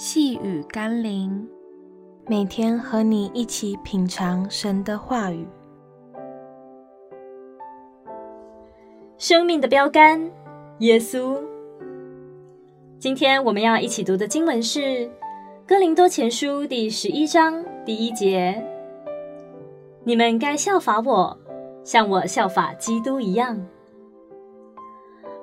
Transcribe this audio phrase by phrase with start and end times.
[0.00, 1.44] 细雨甘霖，
[2.28, 5.44] 每天和你一起品尝神的话语。
[9.16, 10.30] 生命的标杆，
[10.78, 11.36] 耶稣。
[13.00, 14.78] 今天我们要一起读的经文是
[15.66, 18.64] 《哥林多前书》第十一章第一节
[20.06, 21.36] ：“你们该效法我，
[21.82, 23.66] 像我效法基督一样。”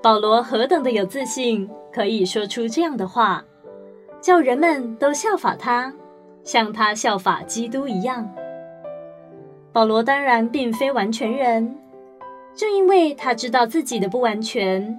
[0.00, 3.44] 保罗何等的有自信，可以说出这样的话。
[4.24, 5.92] 叫人们都效法他，
[6.42, 8.26] 像他效法基督一样。
[9.70, 11.76] 保罗当然并非完全人，
[12.54, 14.98] 正因为他知道自己的不完全，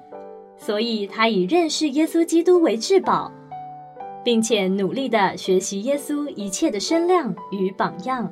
[0.55, 3.31] 所以他以认识耶稣基督为至宝，
[4.23, 8.31] 并且努力地学习耶稣一切的身量与榜样。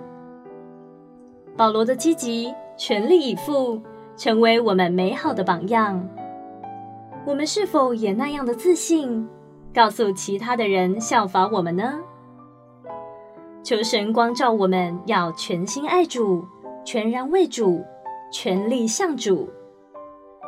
[1.58, 3.82] 保罗的积极、全力以赴，
[4.16, 6.08] 成为我们美好的榜样。
[7.26, 9.28] 我们是否也那样的自信？
[9.74, 12.00] 告诉其他的人效法我们呢？
[13.64, 16.46] 求神光照我们，要全心爱主，
[16.86, 17.84] 全然为主，
[18.32, 19.50] 全力向主，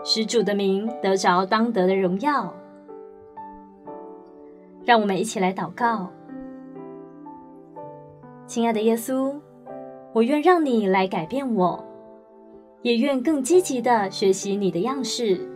[0.03, 2.53] 使主的名得着当得的荣耀。
[4.85, 6.11] 让我们一起来祷告，
[8.45, 9.33] 亲爱的耶稣，
[10.13, 11.83] 我愿让你来改变我，
[12.83, 15.49] 也愿更积极地学习你的样式，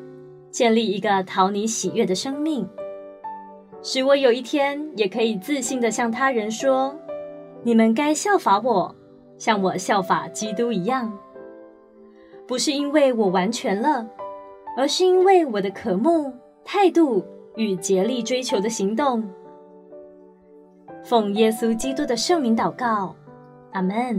[0.49, 2.67] 建立一个讨你喜悦的生命。
[3.81, 6.93] 使我有一天也可以自信地向他人说
[7.63, 8.95] ：“你们该效法我，
[9.37, 11.17] 像我效法基督一样。”
[12.45, 14.07] 不是因为我完全了，
[14.75, 16.33] 而是因为我的渴慕、
[16.65, 17.23] 态度
[17.55, 19.23] 与竭力追求的行动。
[21.03, 23.15] 奉耶稣基督的圣名祷告，
[23.71, 24.17] 阿门。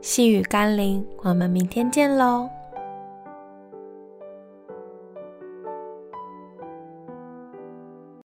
[0.00, 2.48] 细雨甘霖，我们明天见喽。